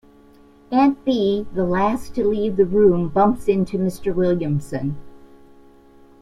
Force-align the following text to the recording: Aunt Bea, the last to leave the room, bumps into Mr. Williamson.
Aunt 0.71 1.05
Bea, 1.05 1.45
the 1.53 1.63
last 1.63 2.15
to 2.15 2.25
leave 2.27 2.55
the 2.57 2.65
room, 2.65 3.07
bumps 3.09 3.47
into 3.47 3.77
Mr. 3.77 4.11
Williamson. 4.15 4.97